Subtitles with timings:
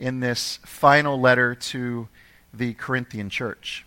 [0.00, 2.08] in this final letter to
[2.52, 3.84] the Corinthian church.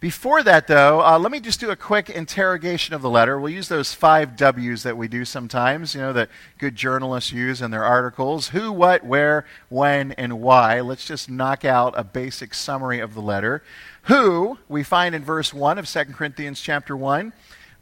[0.00, 3.40] Before that, though, uh, let me just do a quick interrogation of the letter.
[3.40, 7.60] We'll use those five W's that we do sometimes, you know, that good journalists use
[7.60, 10.80] in their articles who, what, where, when, and why.
[10.80, 13.64] Let's just knock out a basic summary of the letter.
[14.02, 17.32] Who, we find in verse 1 of 2 Corinthians chapter 1,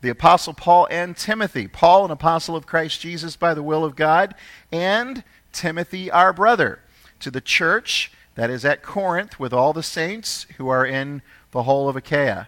[0.00, 1.68] the Apostle Paul and Timothy.
[1.68, 4.34] Paul, an apostle of Christ Jesus by the will of God,
[4.72, 5.22] and
[5.52, 6.80] Timothy, our brother,
[7.26, 11.64] to the church that is at Corinth with all the saints who are in the
[11.64, 12.46] whole of Achaia.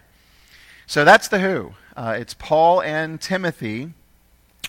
[0.87, 1.73] So that's the who.
[1.97, 3.91] Uh, it's Paul and Timothy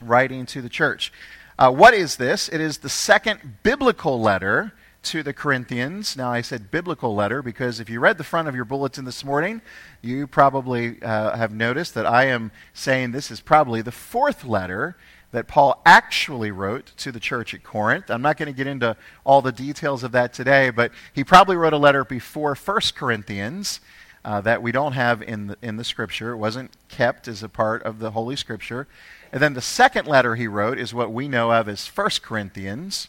[0.03, 1.13] writing to the church.
[1.57, 2.49] Uh, what is this?
[2.49, 4.73] It is the second biblical letter
[5.05, 6.17] to the Corinthians.
[6.17, 9.25] Now, I said biblical letter because if you read the front of your bulletin this
[9.25, 9.63] morning,
[10.03, 14.97] you probably uh, have noticed that I am saying this is probably the fourth letter
[15.33, 18.11] that Paul actually wrote to the church at Corinth.
[18.11, 21.57] I'm not going to get into all the details of that today, but he probably
[21.57, 23.81] wrote a letter before 1 Corinthians
[24.25, 26.33] uh, that we don't have in the, in the scripture.
[26.33, 28.87] It wasn't kept as a part of the Holy Scripture.
[29.33, 33.09] And then the second letter he wrote is what we know of as 1 Corinthians.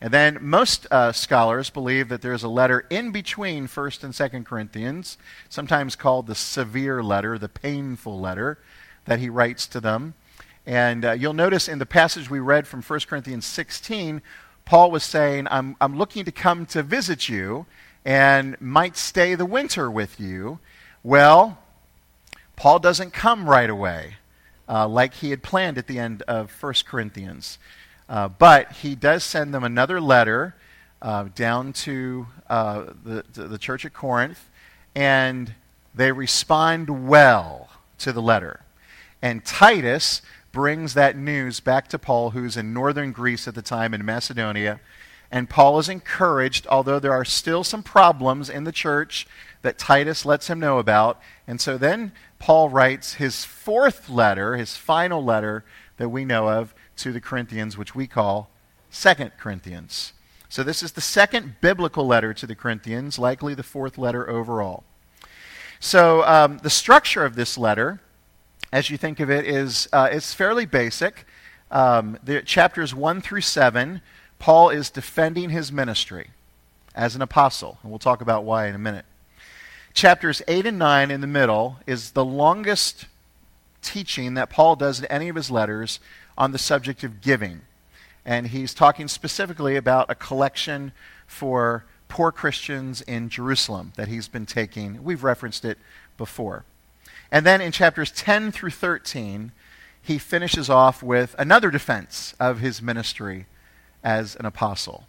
[0.00, 4.46] And then most uh, scholars believe that there's a letter in between 1st and 2nd
[4.46, 5.18] Corinthians,
[5.48, 8.58] sometimes called the severe letter, the painful letter
[9.04, 10.14] that he writes to them.
[10.70, 14.22] And uh, you'll notice in the passage we read from 1 Corinthians 16,
[14.64, 17.66] Paul was saying, I'm, I'm looking to come to visit you
[18.04, 20.60] and might stay the winter with you.
[21.02, 21.58] Well,
[22.54, 24.14] Paul doesn't come right away
[24.68, 27.58] uh, like he had planned at the end of 1 Corinthians.
[28.08, 30.54] Uh, but he does send them another letter
[31.02, 34.48] uh, down to uh, the, to the church at Corinth,
[34.94, 35.52] and
[35.96, 38.60] they respond well to the letter.
[39.20, 43.94] And Titus brings that news back to Paul, who's in northern Greece at the time
[43.94, 44.80] in Macedonia,
[45.30, 49.28] and Paul is encouraged, although there are still some problems in the church
[49.62, 51.20] that Titus lets him know about.
[51.46, 55.64] And so then Paul writes his fourth letter, his final letter
[55.98, 58.50] that we know of to the Corinthians, which we call
[58.90, 60.14] Second Corinthians.
[60.48, 64.82] So this is the second biblical letter to the Corinthians, likely the fourth letter overall.
[65.78, 68.00] So um, the structure of this letter,
[68.72, 71.26] as you think of it, is uh, it's fairly basic.
[71.70, 74.00] Um, the chapters one through seven
[74.40, 76.30] Paul is defending his ministry
[76.94, 79.04] as an apostle, and we'll talk about why in a minute.
[79.92, 83.06] Chapters 8 and 9 in the middle is the longest
[83.82, 86.00] teaching that Paul does in any of his letters
[86.38, 87.60] on the subject of giving.
[88.24, 90.92] And he's talking specifically about a collection
[91.26, 95.04] for poor Christians in Jerusalem that he's been taking.
[95.04, 95.78] We've referenced it
[96.16, 96.64] before.
[97.32, 99.52] And then in chapters 10 through 13,
[100.02, 103.46] he finishes off with another defense of his ministry
[104.02, 105.06] as an apostle.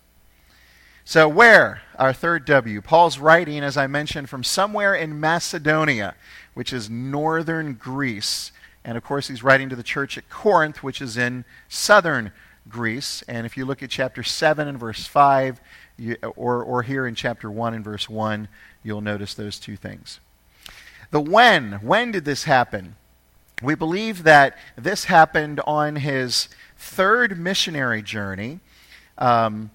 [1.04, 1.81] So, where?
[1.98, 2.81] Our third W.
[2.81, 6.16] Paul's writing, as I mentioned, from somewhere in Macedonia,
[6.54, 8.52] which is northern Greece.
[8.84, 12.31] And of course, he's writing to the church at Corinth, which is in southern
[12.70, 13.24] Greece.
[13.28, 15.60] And if you look at chapter 7 and verse 5,
[15.98, 18.48] you, or, or here in chapter 1 and verse 1,
[18.84, 20.20] you'll notice those two things.
[21.12, 21.74] The when.
[21.82, 22.96] When did this happen?
[23.62, 28.60] We believe that this happened on his third missionary journey
[29.18, 29.70] um,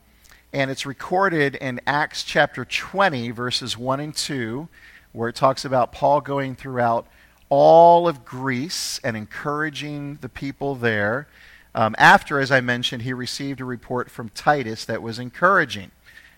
[0.52, 4.68] and it's recorded in Acts chapter 20, verses 1 and 2,
[5.12, 7.06] where it talks about Paul going throughout
[7.48, 11.28] all of Greece and encouraging the people there.
[11.74, 15.90] Um, after, as I mentioned, he received a report from Titus that was encouraging,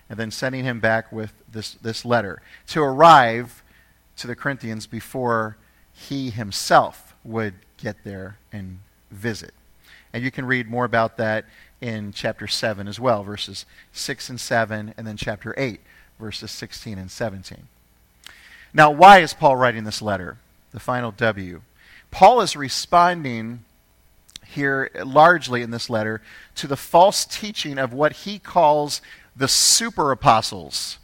[0.09, 3.63] and then sending him back with this, this letter to arrive
[4.19, 5.57] to the Corinthians before
[5.91, 8.79] he himself would get there and
[9.11, 9.53] visit.
[10.13, 11.45] And you can read more about that
[11.81, 15.79] in chapter 7 as well, verses 6 and 7, and then chapter 8,
[16.19, 17.67] verses 16 and 17.
[18.73, 20.37] Now, why is Paul writing this letter?
[20.71, 21.61] The final W.
[22.11, 23.63] Paul is responding
[24.45, 26.21] here largely in this letter
[26.55, 29.01] to the false teaching of what he calls
[29.35, 30.98] the super apostles.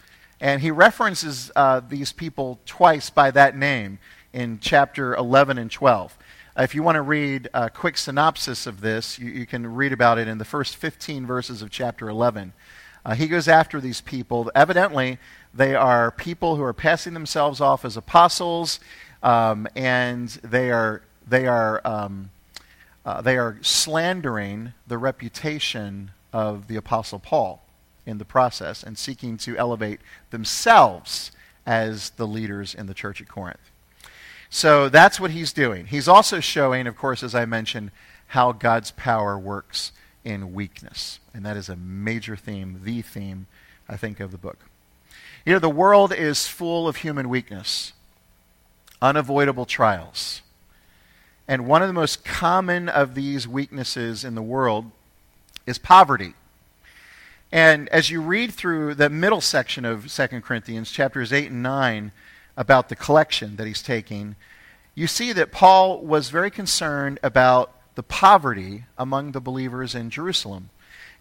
[0.45, 3.97] And he references uh, these people twice by that name
[4.31, 6.15] in chapter 11 and 12.
[6.55, 9.91] Uh, if you want to read a quick synopsis of this, you, you, can read
[9.91, 12.53] about it in the first 15 verses of chapter 11.
[13.03, 14.51] Uh, he goes after these people.
[14.53, 15.17] Evidently,
[15.51, 18.79] they are people who are passing themselves off as apostles,
[19.23, 22.29] um, and they are, they, are, um,
[23.03, 27.64] uh, they are slandering the reputation of the Apostle Paul
[28.05, 29.99] in the process and seeking to elevate
[30.29, 31.31] themselves
[31.65, 33.71] as the leaders in the church at Corinth.
[34.49, 35.87] So that's what he's doing.
[35.87, 37.91] He's also showing, of course, as I mentioned,
[38.27, 39.91] how God's power works
[40.23, 41.19] in weakness.
[41.33, 43.47] And that is a major theme, the theme
[43.87, 44.59] I think, of the book.
[45.45, 47.93] You know, the world is full of human weakness,
[49.01, 50.41] unavoidable trials.
[51.47, 54.89] And one of the most common of these weaknesses in the world
[55.67, 56.33] is poverty.
[57.51, 62.11] And as you read through the middle section of 2 Corinthians, chapters 8 and 9,
[62.57, 64.35] about the collection that he's taking,
[64.93, 70.69] you see that Paul was very concerned about the poverty among the believers in Jerusalem.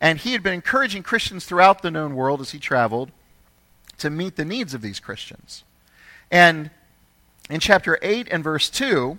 [0.01, 3.11] And he had been encouraging Christians throughout the known world as he traveled
[3.99, 5.65] to meet the needs of these Christians.
[6.31, 6.71] And
[7.49, 9.19] in chapter 8 and verse 2,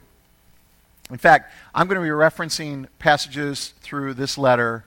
[1.10, 4.86] in fact, I'm going to be referencing passages through this letter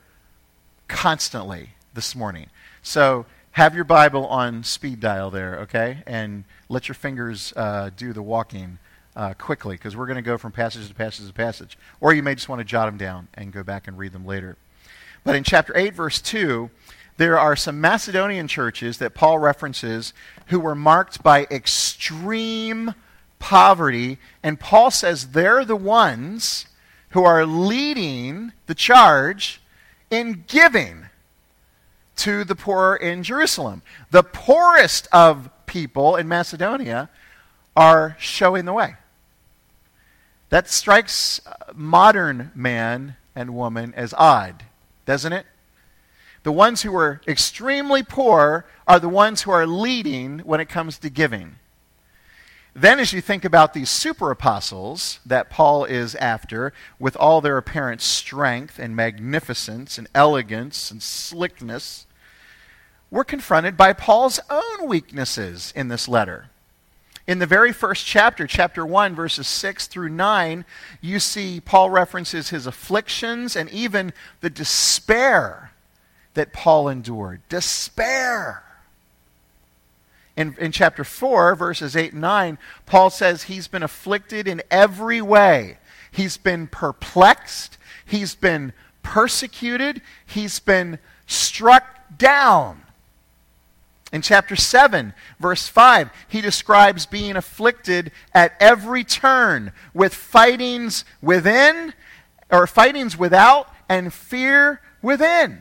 [0.89, 2.47] constantly this morning.
[2.81, 6.05] So have your Bible on speed dial there, okay?
[6.07, 8.79] And let your fingers uh, do the walking
[9.17, 11.77] uh, quickly because we're going to go from passage to passage to passage.
[12.01, 14.25] Or you may just want to jot them down and go back and read them
[14.25, 14.57] later.
[15.25, 16.71] But in chapter 8, verse 2,
[17.17, 20.13] there are some Macedonian churches that Paul references
[20.47, 22.95] who were marked by extreme
[23.41, 24.19] poverty.
[24.41, 26.67] And Paul says they're the ones
[27.09, 29.61] who are leading the charge
[30.13, 31.08] in giving
[32.19, 33.83] to the poor in Jerusalem.
[34.11, 37.09] The poorest of people in Macedonia
[37.77, 38.95] are showing the way.
[40.51, 41.41] That strikes
[41.75, 44.65] modern man and woman as odd,
[45.07, 45.47] doesn't it?
[46.43, 50.99] The ones who are extremely poor are the ones who are leading when it comes
[50.99, 51.57] to giving.
[52.75, 57.57] Then, as you think about these super apostles that Paul is after, with all their
[57.57, 62.07] apparent strength and magnificence and elegance and slickness,
[63.11, 66.51] we're confronted by Paul's own weaknesses in this letter.
[67.27, 70.65] In the very first chapter, chapter 1, verses 6 through 9,
[71.01, 75.73] you see Paul references his afflictions and even the despair
[76.35, 77.41] that Paul endured.
[77.49, 78.65] Despair
[80.39, 85.21] in, in chapter 4, verses 8 and 9, Paul says he's been afflicted in every
[85.21, 85.79] way.
[86.13, 87.77] He's been perplexed.
[88.07, 88.73] He's been
[89.03, 90.01] persecuted.
[90.25, 92.83] He's been struck down.
[94.13, 101.93] In chapter 7, verse 5, he describes being afflicted at every turn with fightings within,
[102.51, 105.59] or fightings without, and fear within.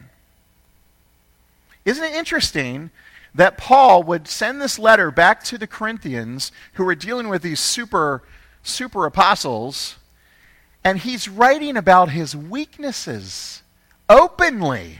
[1.83, 2.89] Isn't it interesting
[3.35, 7.59] that Paul would send this letter back to the Corinthians who were dealing with these
[7.59, 8.23] super,
[8.63, 9.97] super apostles,
[10.83, 13.61] and he's writing about his weaknesses
[14.09, 14.99] openly.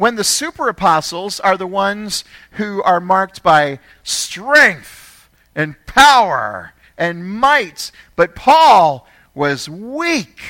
[0.00, 7.38] When the super apostles are the ones who are marked by strength and power and
[7.38, 10.40] might, but Paul was weak.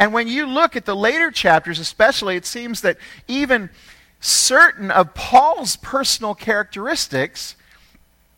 [0.00, 2.96] And when you look at the later chapters, especially, it seems that
[3.28, 3.70] even
[4.18, 7.54] certain of Paul's personal characteristics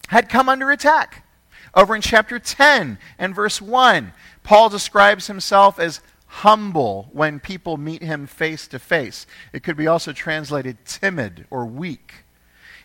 [0.09, 1.25] had come under attack.
[1.75, 4.13] Over in chapter 10 and verse 1,
[4.43, 9.27] Paul describes himself as humble when people meet him face to face.
[9.53, 12.25] It could be also translated timid or weak.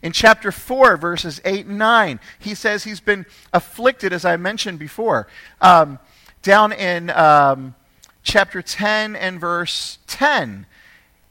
[0.01, 4.79] In chapter 4, verses 8 and 9, he says he's been afflicted, as I mentioned
[4.79, 5.27] before.
[5.61, 5.97] Um,
[6.41, 7.73] down in um,
[8.21, 10.65] chapter 10 and verse 10,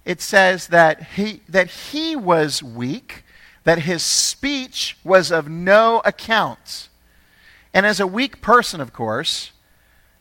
[0.06, 3.24] it says that he, that he was weak,
[3.64, 6.88] that his speech was of no account.
[7.74, 9.52] And as a weak person, of course,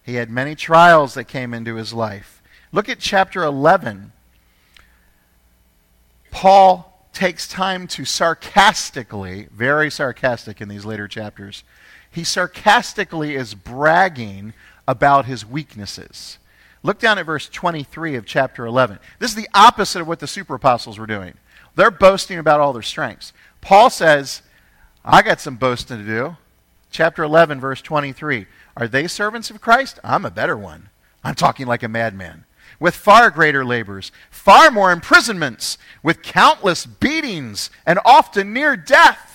[0.05, 2.43] he had many trials that came into his life.
[2.71, 4.11] Look at chapter 11.
[6.29, 11.63] Paul takes time to sarcastically, very sarcastic in these later chapters,
[12.11, 14.53] he sarcastically is bragging
[14.87, 16.37] about his weaknesses.
[16.83, 18.99] Look down at verse 23 of chapter 11.
[19.17, 21.33] This is the opposite of what the super apostles were doing.
[21.75, 23.33] They're boasting about all their strengths.
[23.59, 24.43] Paul says,
[25.03, 26.37] I got some boasting to do.
[26.91, 28.45] Chapter 11, verse 23.
[28.77, 29.99] Are they servants of Christ?
[30.03, 30.89] I'm a better one.
[31.23, 32.45] I'm talking like a madman.
[32.79, 39.34] With far greater labors, far more imprisonments, with countless beatings, and often near death.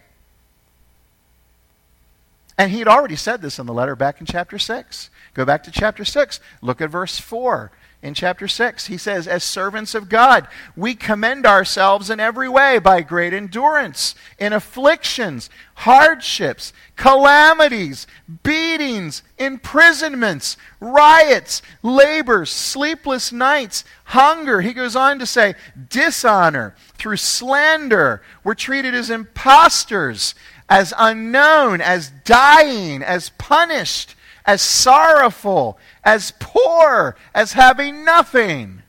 [2.61, 5.09] And he had already said this in the letter back in chapter 6.
[5.33, 6.39] Go back to chapter 6.
[6.61, 7.71] Look at verse 4.
[8.03, 8.87] in chapter 6.
[8.87, 14.15] He says, As servants of God, we commend ourselves in every way by great endurance,
[14.39, 18.07] in afflictions, hardships, calamities,
[18.43, 24.61] beatings, imprisonments, riots, labors, sleepless nights, hunger.
[24.61, 25.55] He goes on to say,
[25.89, 28.21] dishonor, through slander.
[28.43, 30.35] We're treated as impostors,
[30.71, 38.81] as unknown, as dying, as punished, as sorrowful as poor, as having nothing.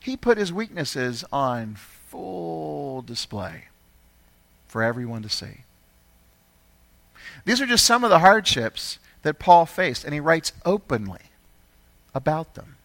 [0.00, 3.68] He put his weaknesses on full display
[4.66, 5.62] for everyone to see.
[7.46, 11.22] These are just some of the hardships that Paul faced, and he writes openly
[12.14, 12.76] about them.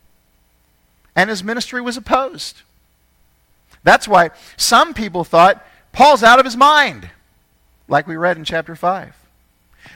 [1.13, 2.61] And his ministry was opposed.
[3.83, 7.09] That's why some people thought Paul's out of his mind,
[7.87, 9.15] like we read in chapter 5.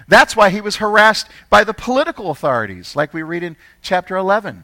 [0.07, 4.63] That's why he was harassed by the political authorities, like we read in chapter 11.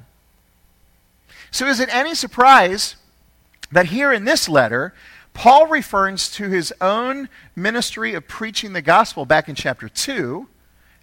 [1.51, 2.95] So, is it any surprise
[3.71, 4.93] that here in this letter,
[5.33, 10.47] Paul refers to his own ministry of preaching the gospel back in chapter 2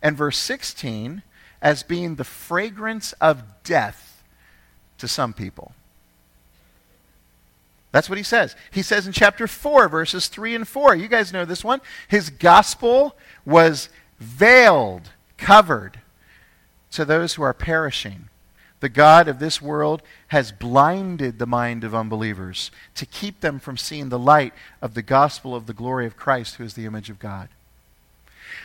[0.03, 1.23] and verse 16
[1.63, 4.23] as being the fragrance of death
[4.99, 5.73] to some people?
[7.93, 8.55] That's what he says.
[8.71, 10.95] He says in chapter 4, verses 3 and 4.
[10.95, 11.81] You guys know this one.
[12.09, 16.01] His gospel was veiled, covered
[16.93, 18.29] to those who are perishing.
[18.79, 23.77] The God of this world has blinded the mind of unbelievers to keep them from
[23.77, 27.11] seeing the light of the gospel of the glory of Christ, who is the image
[27.11, 27.49] of God.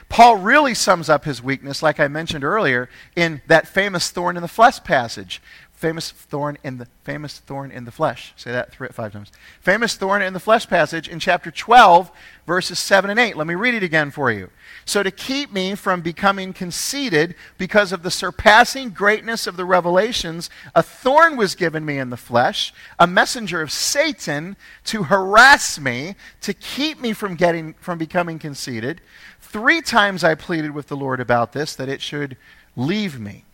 [0.09, 4.41] Paul really sums up his weakness, like I mentioned earlier, in that famous thorn in
[4.41, 5.41] the flesh passage
[5.75, 8.33] famous thorn in the famous thorn in the flesh.
[8.37, 9.31] Say that three, five times.
[9.59, 12.11] Famous thorn in the flesh passage in chapter 12
[12.47, 13.35] verses 7 and 8.
[13.35, 14.49] Let me read it again for you.
[14.85, 20.49] So to keep me from becoming conceited because of the surpassing greatness of the revelations,
[20.73, 26.15] a thorn was given me in the flesh, a messenger of Satan to harass me,
[26.41, 29.01] to keep me from getting from becoming conceited.
[29.55, 32.35] 3 times I pleaded with the Lord about this that it should
[32.75, 33.45] leave me.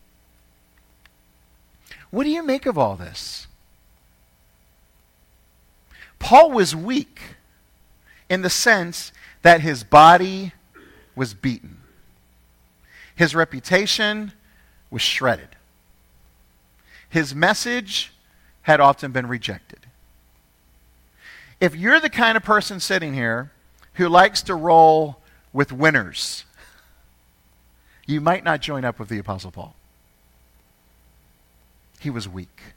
[2.10, 3.46] What do you make of all this?
[6.18, 7.36] Paul was weak
[8.28, 10.54] in the sense that his body
[11.14, 11.76] was beaten,
[13.14, 14.32] his reputation
[14.90, 15.50] was shredded,
[17.08, 18.12] his message
[18.62, 19.86] had often been rejected.
[21.60, 23.52] If you're the kind of person sitting here
[23.94, 25.18] who likes to roll
[25.52, 26.44] with winners,
[28.06, 29.74] you might not join up with the Apostle Paul
[32.02, 32.74] he was weak.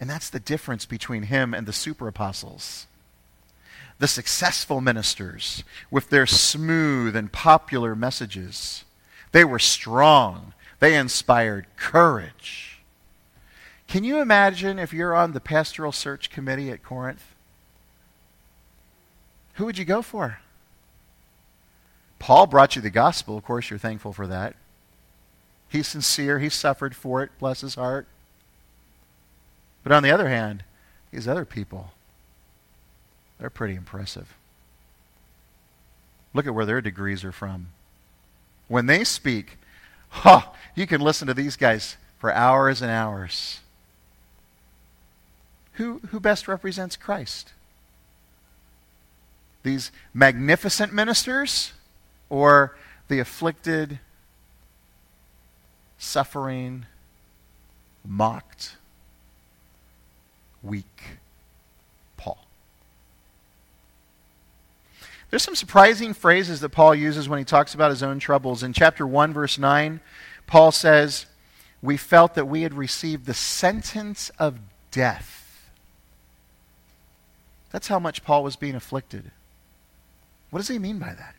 [0.00, 2.86] And that's the difference between him and the super apostles.
[3.98, 8.84] The successful ministers, with their smooth and popular messages,
[9.32, 10.54] they were strong.
[10.78, 12.80] They inspired courage.
[13.88, 17.34] Can you imagine if you're on the pastoral search committee at Corinth?
[19.54, 20.38] Who would you go for?
[22.18, 23.36] Paul brought you the gospel.
[23.36, 24.54] Of course, you're thankful for that.
[25.68, 26.38] He's sincere.
[26.38, 27.30] He suffered for it.
[27.38, 28.06] Bless his heart.
[29.82, 30.64] But on the other hand,
[31.10, 31.92] these other people,
[33.38, 34.34] they're pretty impressive.
[36.34, 37.68] Look at where their degrees are from.
[38.66, 39.58] When they speak,
[40.24, 43.60] oh, you can listen to these guys for hours and hours.
[45.74, 47.52] Who, who best represents Christ?
[49.62, 51.72] These magnificent ministers
[52.30, 52.76] or
[53.08, 53.98] the afflicted,
[55.98, 56.86] suffering,
[58.06, 58.76] mocked,
[60.62, 61.18] weak
[62.16, 62.38] Paul.
[65.30, 68.62] There's some surprising phrases that Paul uses when he talks about his own troubles.
[68.62, 70.00] In chapter 1, verse 9,
[70.46, 71.26] Paul says,
[71.82, 74.58] We felt that we had received the sentence of
[74.90, 75.70] death.
[77.70, 79.30] That's how much Paul was being afflicted.
[80.50, 81.34] What does he mean by that?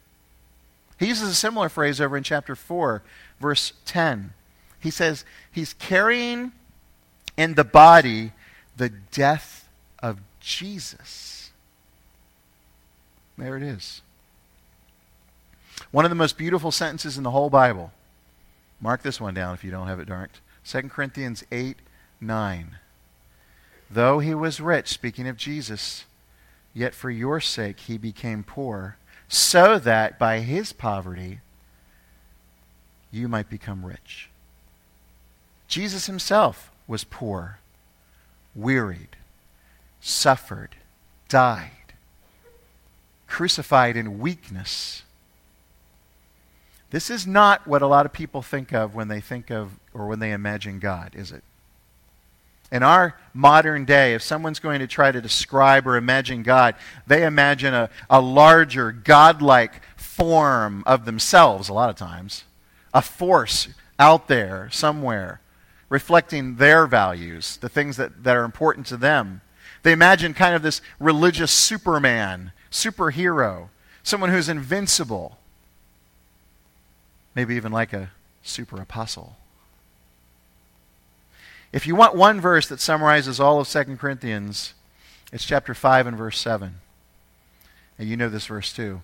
[0.99, 3.01] He uses a similar phrase over in chapter 4,
[3.39, 4.33] verse 10
[4.79, 6.53] he says he's carrying
[7.37, 8.31] in the body
[8.77, 9.67] the death
[10.01, 11.51] of Jesus.
[13.37, 14.01] There it is.
[15.91, 17.91] One of the most beautiful sentences in the whole Bible.
[18.81, 20.39] Mark this one down if you don't have it marked.
[20.65, 21.77] 2 Corinthians 8
[22.21, 22.77] 9.
[23.91, 26.05] Though he was rich, speaking of Jesus,
[26.73, 28.97] yet for your sake he became poor,
[29.29, 31.39] so that by his poverty
[33.11, 34.29] you might become rich.
[35.67, 37.59] Jesus himself was poor,
[38.55, 39.15] wearied,
[40.01, 40.75] suffered,
[41.27, 41.93] died,
[43.27, 45.03] crucified in weakness.
[46.89, 50.07] This is not what a lot of people think of when they think of or
[50.07, 51.43] when they imagine God, is it?
[52.71, 56.75] In our modern day, if someone's going to try to describe or imagine God,
[57.07, 62.43] they imagine a, a larger, godlike form of themselves, a lot of times.
[62.93, 65.41] A force out there somewhere,
[65.89, 69.41] reflecting their values, the things that, that are important to them.
[69.81, 73.69] They imagine kind of this religious Superman, superhero,
[74.03, 75.37] someone who's invincible,
[77.33, 78.11] maybe even like a
[78.43, 79.37] super apostle.
[81.71, 84.73] If you want one verse that summarizes all of 2 Corinthians,
[85.31, 86.75] it's chapter 5 and verse 7.
[87.97, 89.01] And you know this verse too.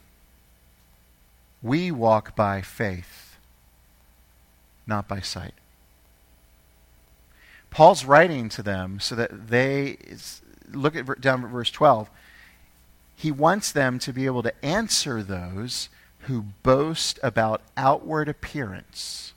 [1.61, 3.37] We walk by faith,
[4.87, 5.53] not by sight.
[7.69, 9.97] Paul's writing to them so that they
[10.71, 12.09] look at down at verse 12.
[13.15, 15.89] He wants them to be able to answer those
[16.21, 19.33] who boast about outward appearance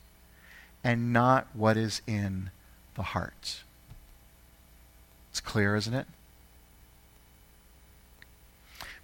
[0.83, 2.51] and not what is in
[2.99, 3.63] the heart.
[5.31, 6.07] It's clear, isn't it?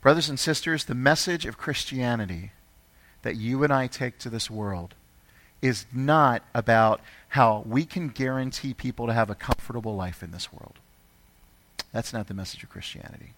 [0.03, 2.51] Brothers and sisters, the message of Christianity
[3.23, 4.95] that you and I take to this world
[5.63, 10.53] is not about how we can guarantee people to have a comfortable life in this
[10.53, 10.75] world.
[11.93, 13.31] That's not the message of Christianity.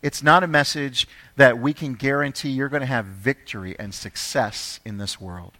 [0.00, 1.06] It's not a message
[1.36, 5.52] that we can guarantee you're going to have victory and success in this world.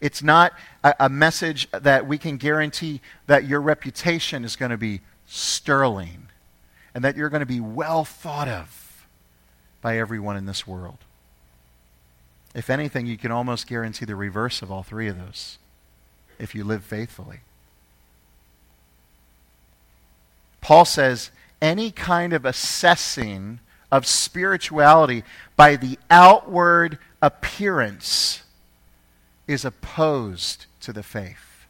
[0.00, 0.52] It's not
[0.84, 6.28] a, a message that we can guarantee that your reputation is going to be sterling
[6.94, 9.06] and that you're going to be well thought of
[9.80, 10.98] by everyone in this world.
[12.54, 15.58] If anything, you can almost guarantee the reverse of all three of those
[16.38, 17.40] if you live faithfully.
[20.60, 23.60] Paul says any kind of assessing
[23.92, 25.22] of spirituality
[25.54, 28.42] by the outward appearance
[29.46, 31.66] is opposed to the faith.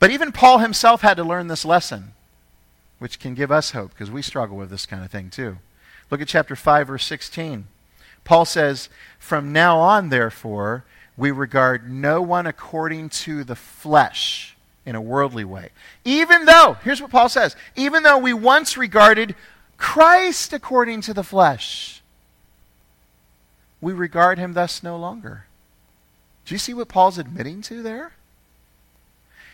[0.00, 2.12] But even Paul himself had to learn this lesson,
[2.98, 5.58] which can give us hope because we struggle with this kind of thing too.
[6.10, 7.66] Look at chapter 5, verse 16.
[8.24, 8.88] Paul says,
[9.18, 10.84] From now on, therefore,
[11.16, 15.70] we regard no one according to the flesh in a worldly way.
[16.04, 19.34] Even though, here's what Paul says, even though we once regarded
[19.76, 22.02] Christ according to the flesh,
[23.80, 25.44] we regard him thus no longer.
[26.48, 28.12] Do you see what Paul's admitting to there?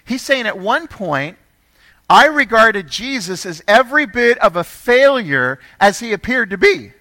[0.04, 1.36] He's saying at one point,
[2.08, 6.92] I regarded Jesus as every bit of a failure as he appeared to be.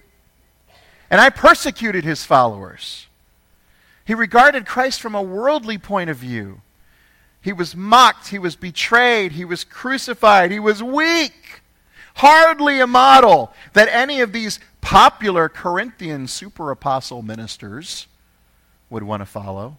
[1.08, 3.06] And I persecuted his followers.
[4.04, 6.60] He regarded Christ from a worldly point of view.
[7.40, 11.62] He was mocked, he was betrayed, he was crucified, he was weak.
[12.16, 18.08] Hardly a model that any of these popular Corinthian super apostle ministers
[18.90, 19.78] would want to follow.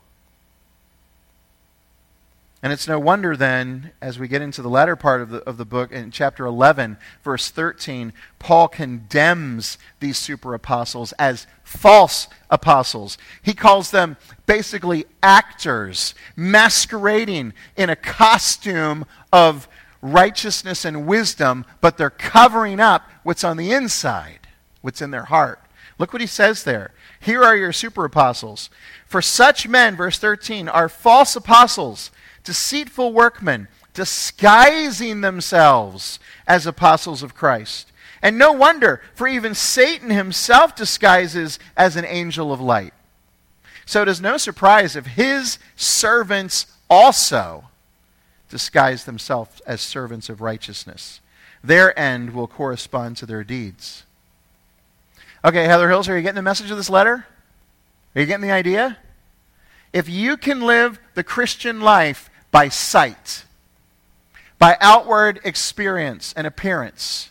[2.65, 5.58] And it's no wonder then, as we get into the latter part of the, of
[5.58, 13.19] the book, in chapter 11, verse 13, Paul condemns these super apostles as false apostles.
[13.43, 19.67] He calls them basically actors, masquerading in a costume of
[20.01, 24.47] righteousness and wisdom, but they're covering up what's on the inside,
[24.82, 25.60] what's in their heart.
[25.99, 26.95] Look what he says there.
[27.19, 28.71] Here are your super apostles.
[29.06, 32.10] For such men, verse 13, are false apostles
[32.45, 37.91] deceitful workmen, disguising themselves as apostles of Christ.
[38.21, 42.93] And no wonder, for even Satan himself disguises as an angel of light.
[43.86, 47.65] So it is no surprise if his servants also
[48.49, 51.19] disguise themselves as servants of righteousness.
[51.63, 54.03] Their end will correspond to their deeds.
[55.43, 57.27] Okay, Heather Hills, are you getting the message of this letter?
[58.15, 58.97] Are you getting the idea?
[59.93, 63.43] If you can live the Christian life by sight,
[64.57, 67.29] by outward experience and appearance,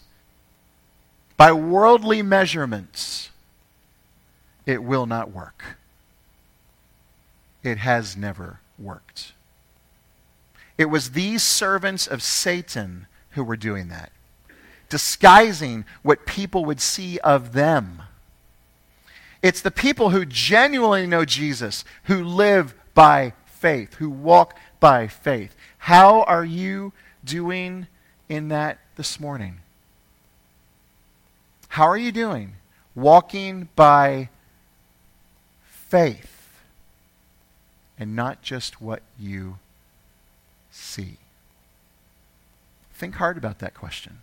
[1.38, 3.30] by worldly measurements,
[4.66, 5.78] it will not work.
[7.62, 9.32] It has never worked.
[10.76, 14.12] It was these servants of Satan who were doing that,
[14.90, 18.02] disguising what people would see of them.
[19.40, 25.56] It's the people who genuinely know Jesus, who live by faith, who walk by faith.
[25.78, 26.92] How are you
[27.24, 27.86] doing
[28.28, 29.60] in that this morning?
[31.68, 32.56] How are you doing?
[32.94, 34.28] Walking by
[35.64, 36.60] faith
[37.98, 39.58] and not just what you
[40.70, 41.16] see.
[42.92, 44.18] Think hard about that question.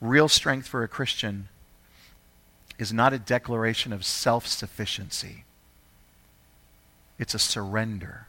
[0.00, 1.48] real strength for a Christian
[2.82, 5.44] is not a declaration of self sufficiency,
[7.18, 8.26] it's a surrender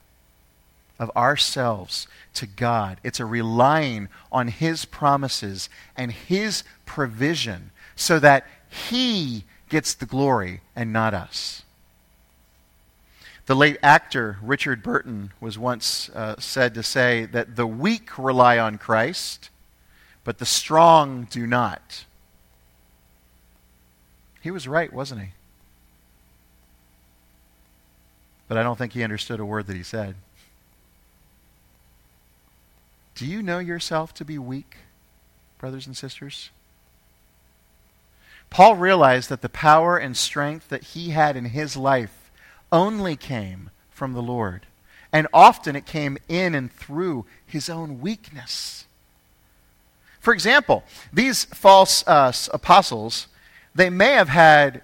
[1.00, 3.00] of ourselves to God.
[3.04, 10.62] It's a relying on His promises and His provision so that He gets the glory
[10.76, 11.64] and not us.
[13.48, 18.60] The late actor Richard Burton was once uh, said to say that the weak rely
[18.60, 19.50] on Christ,
[20.24, 22.06] but the strong do not.
[24.44, 25.28] He was right, wasn't he?
[28.50, 30.16] But I don't think he understood a word that he said.
[33.16, 34.76] Do you know yourself to be weak,
[35.60, 36.50] brothers and sisters?
[38.50, 42.30] Paul realized that the power and strength that he had in his life
[42.70, 44.66] only came from the Lord.
[45.14, 48.84] And often it came in and through his own weakness.
[50.20, 53.28] For example, these false uh, apostles,
[53.76, 54.82] they may have had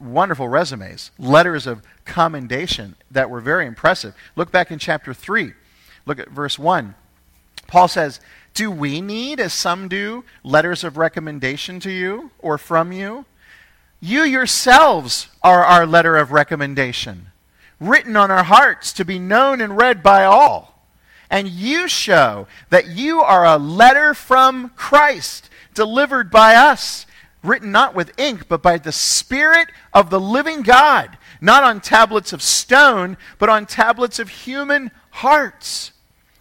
[0.00, 4.14] wonderful resumes, letters of commendation that were very impressive.
[4.36, 5.52] Look back in chapter 3.
[6.06, 6.94] Look at verse 1.
[7.66, 8.20] Paul says,
[8.54, 13.24] do we need, as some do, letters of recommendation to you or from you?
[14.00, 17.28] You yourselves are our letter of recommendation,
[17.80, 20.86] written on our hearts to be known and read by all.
[21.30, 27.06] And you show that you are a letter from Christ, delivered by us,
[27.44, 32.32] written not with ink, but by the Spirit of the living God, not on tablets
[32.32, 35.92] of stone, but on tablets of human hearts.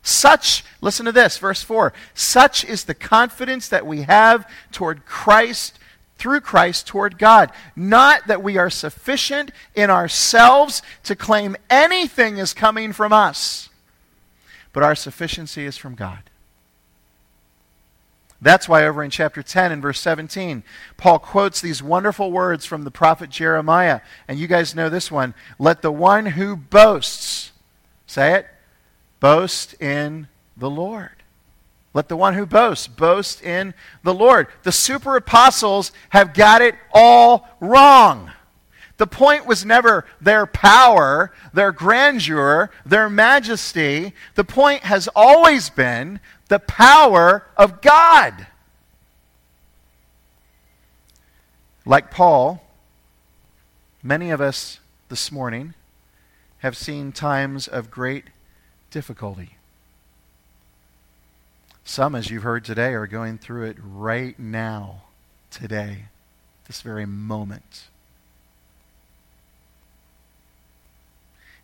[0.02, 5.80] Such, listen to this, verse 4 such is the confidence that we have toward Christ,
[6.18, 7.52] through Christ, toward God.
[7.76, 13.70] Not that we are sufficient in ourselves to claim anything is coming from us,
[14.74, 16.30] but our sufficiency is from God.
[18.44, 20.64] That's why, over in chapter 10 and verse 17,
[20.98, 24.02] Paul quotes these wonderful words from the prophet Jeremiah.
[24.28, 25.34] And you guys know this one.
[25.58, 27.54] Let the one who boasts,
[28.06, 28.48] say it,
[29.22, 30.28] Boast in
[30.58, 31.24] the Lord.
[31.94, 34.48] Let the one who boasts boast in the Lord.
[34.64, 38.32] The super apostles have got it all wrong.
[38.98, 44.14] The point was never their power, their grandeur, their majesty.
[44.36, 46.20] The point has always been
[46.54, 48.46] the power of God.
[51.84, 52.64] Like Paul,
[54.04, 55.74] many of us this morning
[56.60, 58.26] have seen times of great
[58.92, 59.56] difficulty.
[61.84, 65.02] Some, as you've heard today, are going through it right now,
[65.50, 66.04] today,
[66.68, 67.86] this very moment.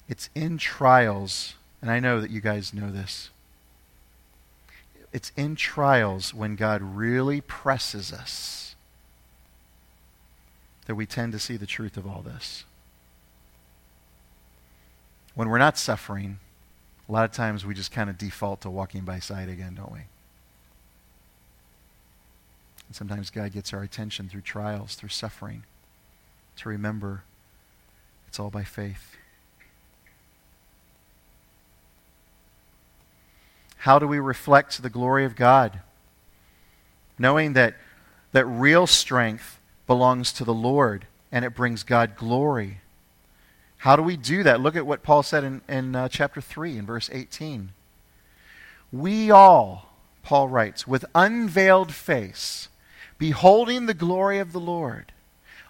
[0.08, 3.30] It's in trials, and I know that you guys know this.
[5.11, 8.75] It's in trials when God really presses us
[10.85, 12.63] that we tend to see the truth of all this.
[15.35, 16.39] When we're not suffering,
[17.07, 19.91] a lot of times we just kind of default to walking by sight again, don't
[19.91, 20.01] we?
[22.87, 25.63] And sometimes God gets our attention through trials, through suffering,
[26.57, 27.23] to remember
[28.27, 29.15] it's all by faith.
[33.79, 35.79] How do we reflect the glory of God?
[37.17, 37.75] Knowing that,
[38.33, 42.81] that real strength belongs to the Lord and it brings God glory.
[43.77, 44.59] How do we do that?
[44.59, 47.69] Look at what Paul said in, in uh, chapter 3 in verse 18.
[48.91, 52.67] We all, Paul writes, with unveiled face,
[53.17, 55.13] beholding the glory of the Lord,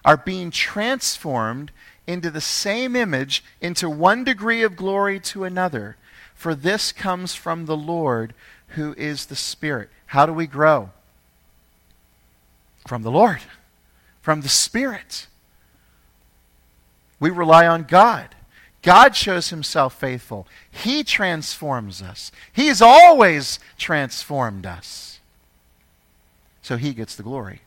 [0.04, 1.72] are being transformed
[2.08, 5.96] into the same image, into one degree of glory to another.
[6.40, 8.34] For this comes from the Lord
[8.70, 9.90] who is the Spirit.
[10.06, 10.92] How do we grow?
[12.88, 13.42] From the Lord,
[14.22, 15.28] from the Spirit.
[17.20, 18.36] We rely on God.
[18.84, 20.48] God shows himself faithful.
[20.72, 22.32] He transforms us.
[22.54, 25.20] He's always transformed us.
[26.62, 27.64] So he gets the glory.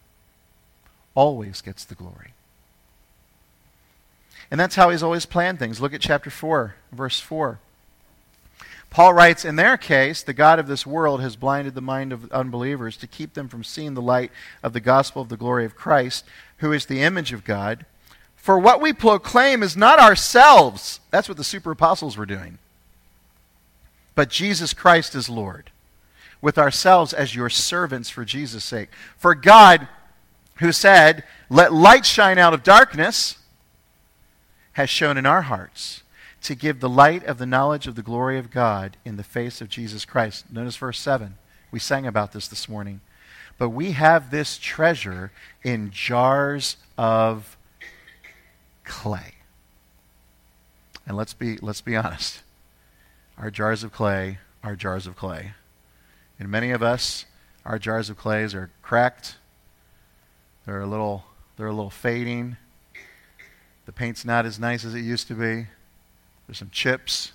[1.15, 2.33] Always gets the glory.
[4.51, 5.79] And that's how he's always planned things.
[5.79, 7.59] Look at chapter 4, verse 4.
[8.93, 12.31] Paul writes, In their case, the God of this world has blinded the mind of
[12.31, 14.31] unbelievers to keep them from seeing the light
[14.63, 16.27] of the gospel of the glory of Christ,
[16.59, 17.87] who is the image of God.
[18.37, 21.01] For what we proclaim is not ourselves.
[21.11, 22.59] That's what the super apostles were doing.
[24.15, 25.71] But Jesus Christ is Lord,
[26.43, 28.91] with ourselves as your servants for Jesus' sake.
[29.17, 29.89] For God,
[30.57, 33.39] who said, Let light shine out of darkness,
[34.73, 36.02] has shown in our hearts
[36.43, 39.61] to give the light of the knowledge of the glory of God in the face
[39.61, 40.47] of Jesus Christ.
[40.51, 41.37] Notice verse 7.
[41.71, 43.01] We sang about this this morning.
[43.59, 45.31] but we have this treasure
[45.63, 47.57] in jars of
[48.85, 49.35] clay.
[51.07, 52.43] And let's be, let's be honest.
[53.39, 55.53] Our jars of clay are jars of clay.
[56.39, 57.25] And many of us,
[57.65, 59.37] our jars of clays are cracked.
[60.67, 61.25] They're a little,
[61.57, 62.57] they're a little fading.
[63.87, 65.67] The paint's not as nice as it used to be.
[66.53, 67.33] There's some chips.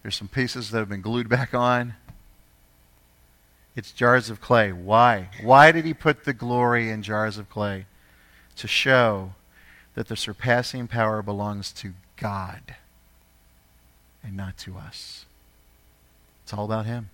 [0.00, 1.96] There's some pieces that have been glued back on.
[3.76, 4.72] It's jars of clay.
[4.72, 5.28] Why?
[5.42, 7.84] Why did he put the glory in jars of clay?
[8.56, 9.34] To show
[9.96, 12.74] that the surpassing power belongs to God
[14.24, 15.26] and not to us.
[16.42, 17.10] It's all about him.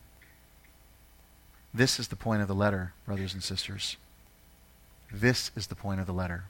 [1.75, 3.97] This is the point of the letter, brothers and sisters.
[5.13, 6.45] This is the point of the letter.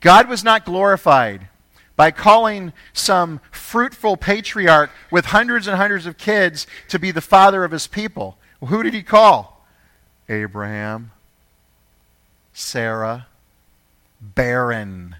[0.00, 1.48] God was not glorified
[1.96, 7.64] by calling some fruitful patriarch with hundreds and hundreds of kids to be the father
[7.64, 8.36] of his people.
[8.60, 9.66] Well, who did he call?
[10.28, 11.12] Abraham,
[12.52, 13.26] Sarah,
[14.20, 15.16] barren.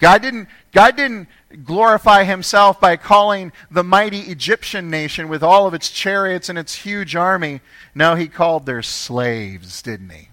[0.00, 1.28] God didn't, God didn't
[1.64, 6.74] glorify himself by calling the mighty Egyptian nation with all of its chariots and its
[6.74, 7.60] huge army.
[7.94, 10.27] No, he called their slaves, didn't he?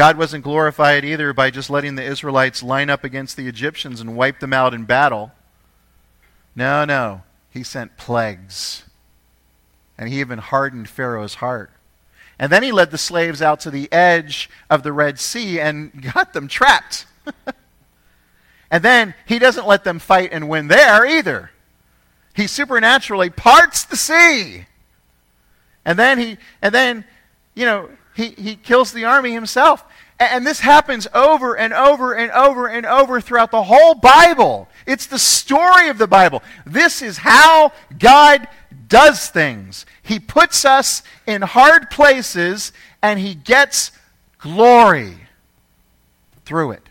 [0.00, 4.16] God wasn't glorified either by just letting the Israelites line up against the Egyptians and
[4.16, 5.30] wipe them out in battle.
[6.56, 7.20] No, no.
[7.50, 8.84] He sent plagues.
[9.98, 11.70] And he even hardened Pharaoh's heart.
[12.38, 15.92] And then he led the slaves out to the edge of the Red Sea and
[16.14, 17.04] got them trapped.
[18.70, 21.50] and then he doesn't let them fight and win there either.
[22.34, 24.64] He supernaturally parts the sea.
[25.84, 27.04] And then he and then,
[27.54, 29.84] you know, he, he kills the army himself.
[30.20, 34.68] And this happens over and over and over and over throughout the whole Bible.
[34.86, 36.42] It's the story of the Bible.
[36.66, 38.46] This is how God
[38.86, 39.86] does things.
[40.02, 43.92] He puts us in hard places and he gets
[44.38, 45.16] glory
[46.44, 46.82] through it.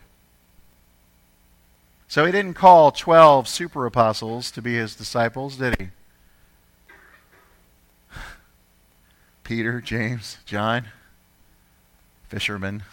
[2.08, 5.88] So he didn't call 12 super apostles to be his disciples, did he?
[9.44, 10.86] Peter, James, John
[12.30, 12.84] fishermen,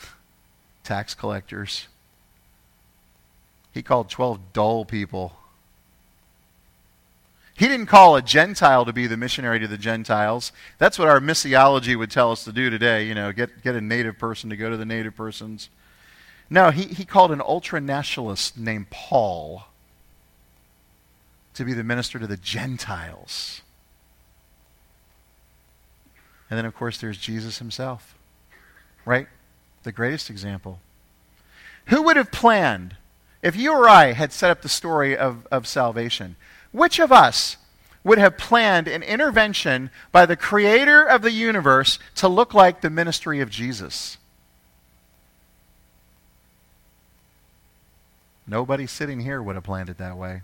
[0.88, 1.88] tax collectors.
[3.74, 5.34] He called 12 dull people.
[7.56, 10.52] He didn't call a Gentile to be the missionary to the Gentiles.
[10.78, 13.06] That's what our missiology would tell us to do today.
[13.06, 15.70] You know, get, get a native person to go to the native persons.
[16.50, 19.66] No, he, he called an ultra nationalist named Paul
[21.56, 23.62] to be the minister to the Gentiles.
[26.50, 28.18] And then, of course, there's Jesus himself
[29.08, 29.28] right?
[29.88, 30.82] The greatest example.
[31.86, 32.98] Who would have planned,
[33.42, 36.36] if you or I had set up the story of, of salvation,
[36.74, 37.56] which of us
[38.04, 42.90] would have planned an intervention by the creator of the universe to look like the
[42.90, 44.18] ministry of Jesus?
[48.46, 50.42] Nobody sitting here would have planned it that way.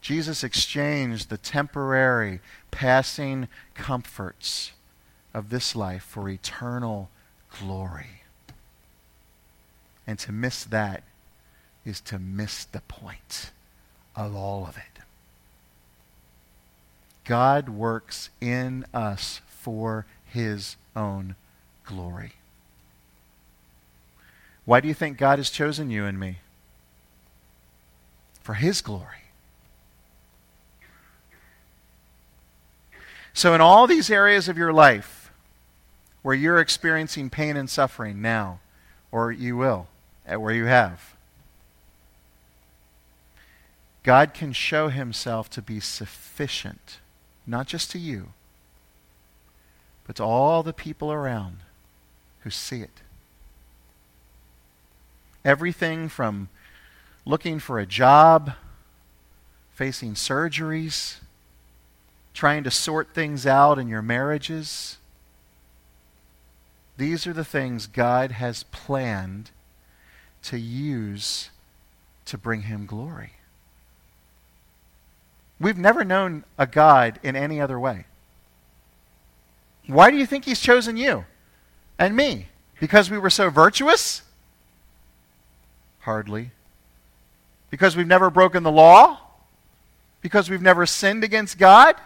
[0.00, 2.38] Jesus exchanged the temporary,
[2.70, 4.70] passing comforts
[5.34, 7.10] of this life for eternal
[7.60, 8.22] glory.
[10.06, 11.02] And to miss that
[11.84, 13.50] is to miss the point
[14.16, 15.02] of all of it.
[17.24, 21.34] God works in us for his own
[21.84, 22.32] glory.
[24.64, 26.38] Why do you think God has chosen you and me?
[28.42, 29.24] For his glory.
[33.34, 35.17] So, in all these areas of your life,
[36.28, 38.60] where you're experiencing pain and suffering now,
[39.10, 39.86] or you will,
[40.26, 41.16] at where you have.
[44.02, 46.98] God can show himself to be sufficient,
[47.46, 48.34] not just to you,
[50.06, 51.60] but to all the people around
[52.40, 53.00] who see it.
[55.46, 56.50] Everything from
[57.24, 58.52] looking for a job,
[59.72, 61.20] facing surgeries,
[62.34, 64.98] trying to sort things out in your marriages,
[66.98, 69.50] these are the things God has planned
[70.42, 71.50] to use
[72.26, 73.34] to bring him glory.
[75.60, 78.06] We've never known a God in any other way.
[79.86, 81.24] Why do you think he's chosen you
[81.98, 82.48] and me?
[82.80, 84.22] Because we were so virtuous?
[86.00, 86.50] Hardly.
[87.70, 89.20] Because we've never broken the law?
[90.20, 91.96] Because we've never sinned against God?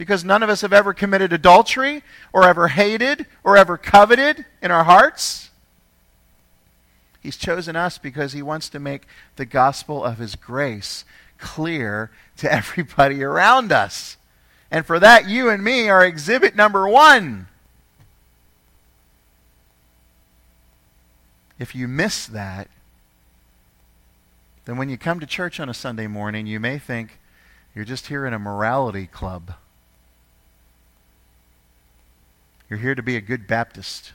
[0.00, 4.70] Because none of us have ever committed adultery or ever hated or ever coveted in
[4.70, 5.50] our hearts.
[7.20, 9.02] He's chosen us because he wants to make
[9.36, 11.04] the gospel of his grace
[11.36, 14.16] clear to everybody around us.
[14.70, 17.48] And for that, you and me are exhibit number one.
[21.58, 22.68] If you miss that,
[24.64, 27.18] then when you come to church on a Sunday morning, you may think
[27.74, 29.52] you're just here in a morality club.
[32.70, 34.12] You're here to be a good Baptist.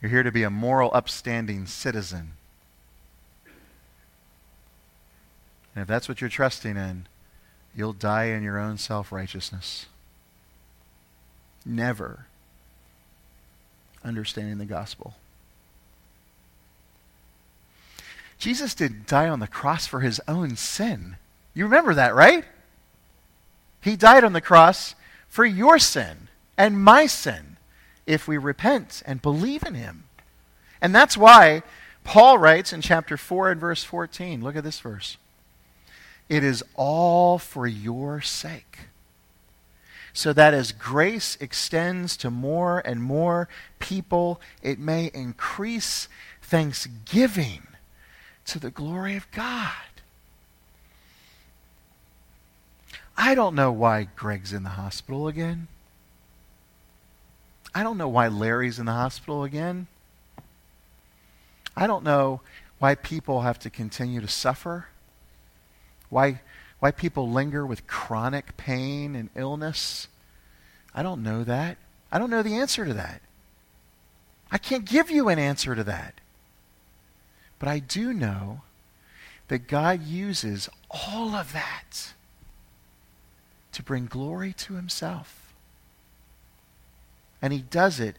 [0.00, 2.32] You're here to be a moral, upstanding citizen.
[5.74, 7.06] And if that's what you're trusting in,
[7.74, 9.86] you'll die in your own self righteousness.
[11.66, 12.24] Never
[14.02, 15.14] understanding the gospel.
[18.38, 21.16] Jesus didn't die on the cross for his own sin.
[21.52, 22.44] You remember that, right?
[23.82, 24.94] He died on the cross
[25.36, 27.58] for your sin and my sin
[28.06, 30.04] if we repent and believe in him.
[30.80, 31.62] And that's why
[32.04, 34.42] Paul writes in chapter 4 and verse 14.
[34.42, 35.18] Look at this verse.
[36.30, 38.78] It is all for your sake.
[40.14, 43.46] So that as grace extends to more and more
[43.78, 46.08] people, it may increase
[46.40, 47.66] thanksgiving
[48.46, 49.95] to the glory of God.
[53.16, 55.68] I don't know why Greg's in the hospital again.
[57.74, 59.86] I don't know why Larry's in the hospital again.
[61.76, 62.40] I don't know
[62.78, 64.88] why people have to continue to suffer.
[66.08, 66.40] Why,
[66.78, 70.08] why people linger with chronic pain and illness.
[70.94, 71.78] I don't know that.
[72.12, 73.22] I don't know the answer to that.
[74.50, 76.14] I can't give you an answer to that.
[77.58, 78.62] But I do know
[79.48, 82.14] that God uses all of that
[83.76, 85.54] to bring glory to himself.
[87.42, 88.16] And he does it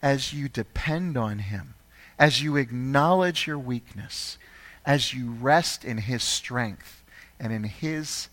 [0.00, 1.74] as you depend on him,
[2.16, 4.38] as you acknowledge your weakness,
[4.86, 7.02] as you rest in his strength
[7.40, 8.28] and in his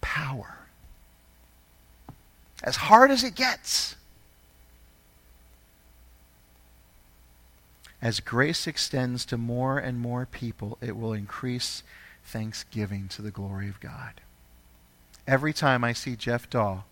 [0.00, 0.60] power.
[2.64, 3.96] As hard as it gets,
[8.00, 11.84] As grace extends to more and more people, it will increase
[12.24, 14.14] thanksgiving to the glory of God.
[15.26, 16.82] Every time I see Jeff Daw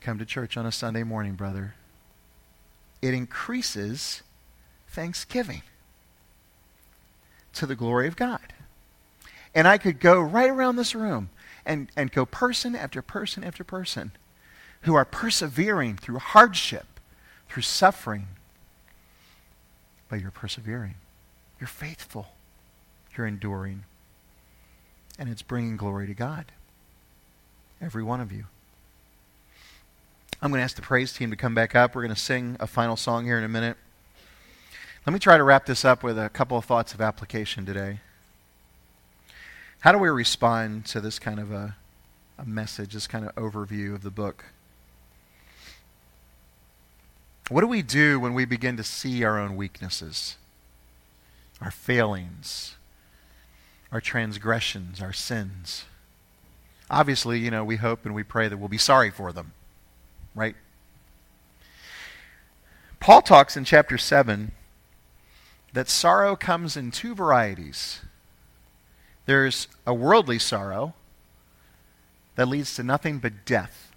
[0.00, 1.74] come to church on a Sunday morning, brother,
[3.00, 4.22] it increases
[4.88, 5.62] thanksgiving
[7.54, 8.52] to the glory of God.
[9.54, 11.30] And I could go right around this room
[11.64, 14.12] and, and go person after person after person
[14.82, 16.86] who are persevering through hardship,
[17.48, 18.28] through suffering,
[20.08, 20.94] but you're persevering.
[21.58, 22.28] You're faithful.
[23.16, 23.84] You're enduring.
[25.18, 26.52] And it's bringing glory to God.
[27.80, 28.44] Every one of you.
[30.40, 31.94] I'm going to ask the praise team to come back up.
[31.94, 33.76] We're going to sing a final song here in a minute.
[35.06, 38.00] Let me try to wrap this up with a couple of thoughts of application today.
[39.80, 41.76] How do we respond to this kind of a,
[42.38, 44.46] a message, this kind of overview of the book?
[47.48, 50.36] What do we do when we begin to see our own weaknesses,
[51.60, 52.74] our failings,
[53.92, 55.84] our transgressions, our sins?
[56.90, 59.52] Obviously, you know, we hope and we pray that we'll be sorry for them,
[60.34, 60.54] right?
[63.00, 64.52] Paul talks in chapter 7
[65.72, 68.00] that sorrow comes in two varieties.
[69.26, 70.94] There's a worldly sorrow
[72.36, 73.92] that leads to nothing but death.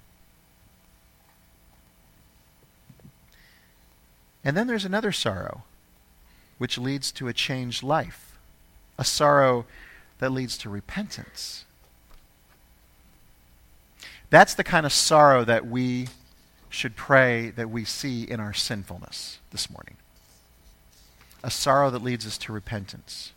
[4.44, 5.64] And then there's another sorrow,
[6.58, 8.38] which leads to a changed life,
[8.98, 9.66] a sorrow
[10.20, 11.66] that leads to repentance.
[14.30, 16.08] That's the kind of sorrow that we
[16.70, 19.98] should pray that we see in our sinfulness this morning.
[21.44, 23.32] A sorrow that leads us to repentance.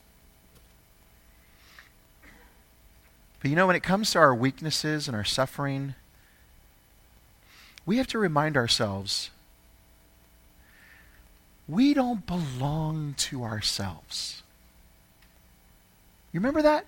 [3.40, 5.94] But you know, when it comes to our weaknesses and our suffering,
[7.87, 9.31] we have to remind ourselves
[11.66, 14.42] we don't belong to ourselves.
[16.33, 16.87] You remember that?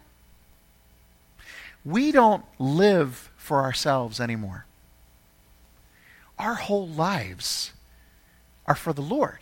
[1.84, 4.64] We don't live for ourselves anymore.
[6.38, 7.72] Our whole lives
[8.66, 9.40] are for the Lord.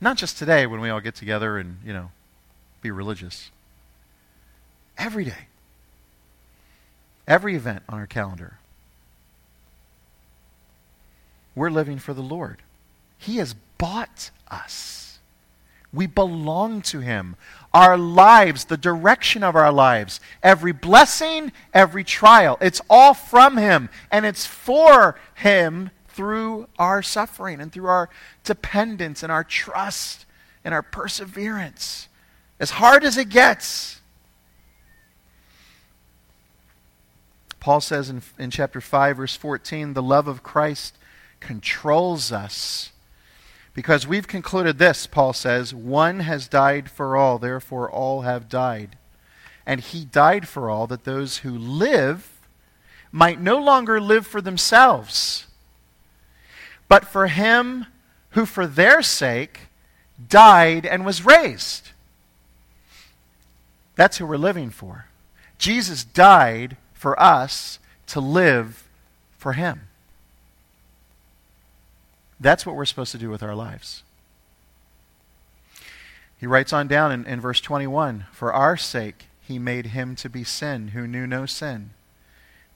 [0.00, 2.10] Not just today when we all get together and, you know,
[2.82, 3.52] be religious.
[4.98, 5.46] Every day.
[7.28, 8.58] Every event on our calendar.
[11.54, 12.58] We're living for the Lord.
[13.18, 15.09] He has bought us.
[15.92, 17.36] We belong to Him.
[17.72, 23.88] Our lives, the direction of our lives, every blessing, every trial, it's all from Him
[24.10, 28.10] and it's for Him through our suffering and through our
[28.44, 30.26] dependence and our trust
[30.64, 32.08] and our perseverance.
[32.58, 34.00] As hard as it gets.
[37.58, 40.96] Paul says in, in chapter 5, verse 14, the love of Christ
[41.40, 42.92] controls us
[43.80, 48.98] because we've concluded this, Paul says, one has died for all, therefore all have died.
[49.64, 52.30] And he died for all, that those who live
[53.10, 55.46] might no longer live for themselves,
[56.90, 57.86] but for him
[58.32, 59.60] who for their sake
[60.28, 61.92] died and was raised.
[63.96, 65.06] That's who we're living for.
[65.56, 67.78] Jesus died for us
[68.08, 68.86] to live
[69.38, 69.88] for him.
[72.40, 74.02] That's what we're supposed to do with our lives.
[76.38, 80.30] He writes on down in, in verse 21 For our sake he made him to
[80.30, 81.90] be sin who knew no sin,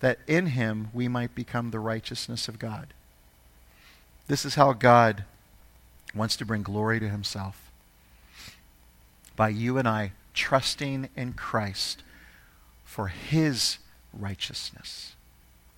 [0.00, 2.88] that in him we might become the righteousness of God.
[4.26, 5.24] This is how God
[6.14, 7.70] wants to bring glory to himself.
[9.34, 12.02] By you and I trusting in Christ
[12.84, 13.78] for his
[14.12, 15.14] righteousness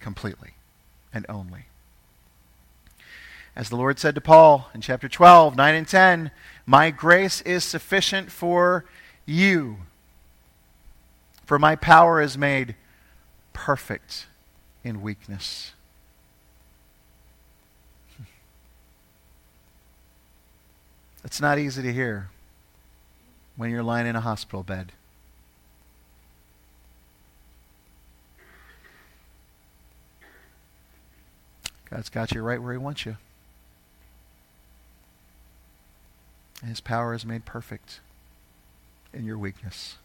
[0.00, 0.54] completely
[1.12, 1.66] and only.
[3.56, 6.30] As the Lord said to Paul in chapter 12, 9 and 10,
[6.66, 8.84] My grace is sufficient for
[9.24, 9.78] you,
[11.46, 12.74] for my power is made
[13.54, 14.26] perfect
[14.84, 15.72] in weakness.
[21.24, 22.28] It's not easy to hear
[23.56, 24.92] when you're lying in a hospital bed.
[31.90, 33.16] God's got you right where He wants you.
[36.66, 38.00] And His power is made perfect
[39.14, 39.98] in your weakness.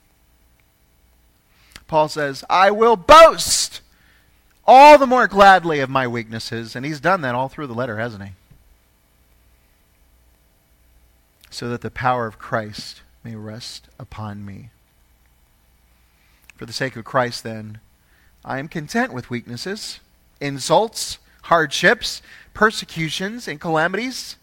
[1.88, 3.82] Paul says, I will boast
[4.68, 6.76] all the more gladly of my weaknesses.
[6.76, 8.32] And he's done that all through the letter, hasn't he?
[11.51, 14.70] so that the power of Christ may rest upon me.
[16.55, 17.80] For the sake of Christ, then,
[18.45, 19.99] I am content with weaknesses,
[20.39, 22.22] insults, hardships,
[22.53, 24.38] persecutions, and calamities.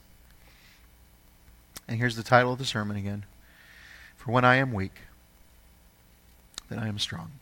[1.88, 3.24] And here's the title of the sermon again
[4.16, 5.00] For when I am weak,
[6.68, 7.32] then I am strong.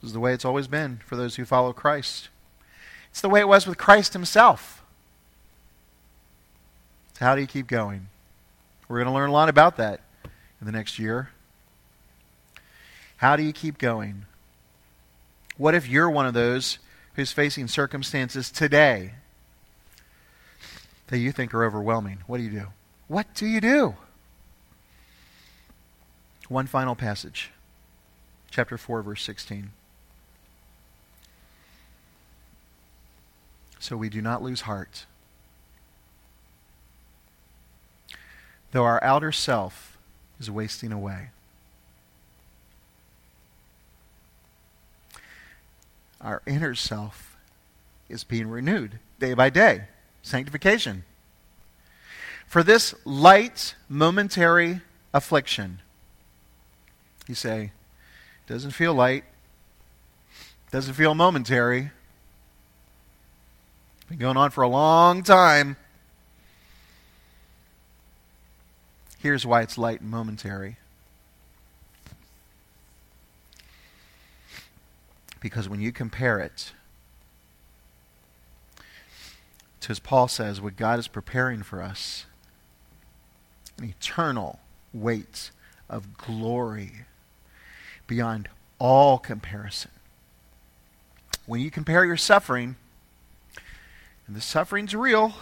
[0.00, 2.28] This is the way it's always been for those who follow Christ.
[3.10, 4.82] It's the way it was with Christ himself.
[7.18, 8.08] So, How do you keep going?
[8.88, 10.00] We're going to learn a lot about that
[10.60, 11.30] in the next year.
[13.18, 14.26] How do you keep going?
[15.56, 16.78] What if you're one of those
[17.14, 19.12] who's facing circumstances today
[21.10, 22.18] that you think are overwhelming?
[22.26, 22.66] What do you do?
[23.08, 23.94] What do you do?
[26.48, 27.50] One final passage,
[28.50, 29.70] chapter 4, verse 16.
[33.78, 35.06] So we do not lose heart.
[38.72, 39.98] though our outer self
[40.38, 41.30] is wasting away.
[46.20, 47.36] Our inner self
[48.08, 49.84] is being renewed day by day.
[50.22, 51.04] Sanctification.
[52.46, 54.80] For this light, momentary
[55.14, 55.80] affliction,
[57.28, 57.72] you say,
[58.46, 59.24] doesn't feel light,
[60.72, 61.90] doesn't feel momentary.
[64.08, 65.76] Been going on for a long time.
[69.18, 70.76] Here's why it's light and momentary.
[75.40, 76.72] Because when you compare it
[79.80, 82.26] to, as Paul says, what God is preparing for us,
[83.78, 84.60] an eternal
[84.92, 85.50] weight
[85.88, 87.06] of glory
[88.06, 89.90] beyond all comparison.
[91.46, 92.76] When you compare your suffering,
[94.26, 95.34] and the suffering's real,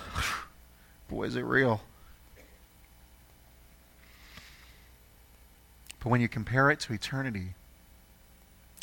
[1.09, 1.83] boy, is it real.
[6.01, 7.55] But when you compare it to eternity,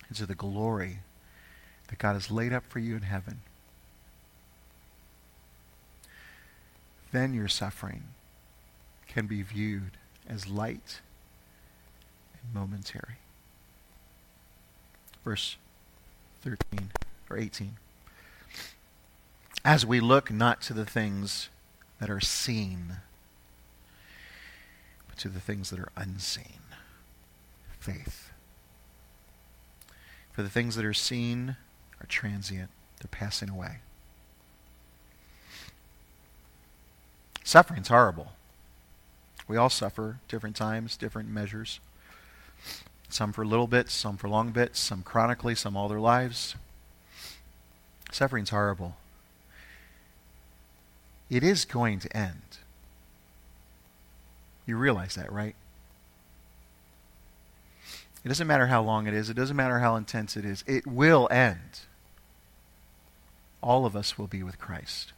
[0.08, 1.00] and to the glory
[1.88, 3.42] that God has laid up for you in heaven,
[7.16, 8.04] then your suffering
[9.08, 9.92] can be viewed
[10.28, 11.00] as light
[12.34, 13.20] and momentary.
[15.24, 15.58] Verse
[16.42, 16.92] 13
[17.30, 17.78] or 18.
[19.64, 21.50] As we look not to the things
[22.00, 22.98] that are seen,
[25.08, 26.60] but to the things that are unseen
[27.80, 28.32] faith.
[30.32, 31.56] For the things that are seen
[32.02, 33.78] are transient, they're passing away.
[37.46, 38.34] Suffering's horrible.
[39.48, 41.80] We all suffer different times, different measures.
[43.08, 46.56] Some for little bits, some for long bits, some chronically, some all their lives.
[48.12, 48.98] Suffering's horrible.
[51.30, 52.58] It is going to end.
[54.66, 55.56] You realize that, right?
[58.24, 60.88] It doesn't matter how long it is, it doesn't matter how intense it is, it
[60.88, 61.82] will end.
[63.62, 65.14] All of us will be with Christ.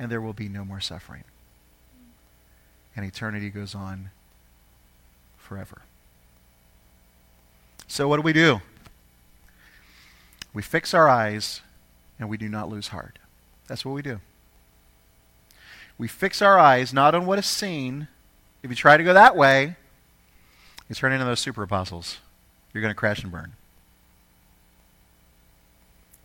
[0.00, 1.22] And there will be no more suffering.
[2.96, 4.10] And eternity goes on
[5.36, 5.82] forever.
[7.86, 8.60] So, what do we do?
[10.52, 11.60] We fix our eyes
[12.18, 13.18] and we do not lose heart.
[13.68, 14.20] That's what we do.
[15.98, 18.08] We fix our eyes not on what is seen.
[18.62, 19.76] If you try to go that way,
[20.88, 22.18] you turn into those super apostles.
[22.72, 23.52] You're going to crash and burn.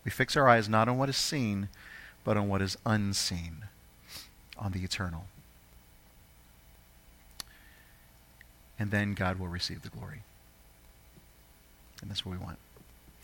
[0.04, 1.68] We fix our eyes not on what is seen,
[2.26, 3.66] but on what is unseen,
[4.58, 5.26] on the eternal.
[8.80, 10.22] And then God will receive the glory.
[12.02, 12.58] And that's what we want.